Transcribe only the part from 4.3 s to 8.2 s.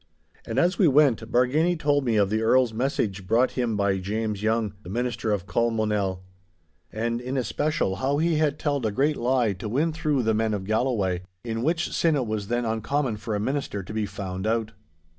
Young, the Minister of Colmonel. And in especial how